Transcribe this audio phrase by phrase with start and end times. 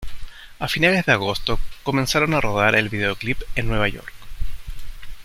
[0.57, 4.13] A finales de agosto comenzaron a rodar el videoclip en Nueva York.